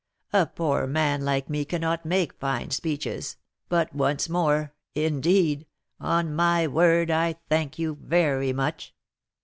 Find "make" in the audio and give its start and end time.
2.07-2.33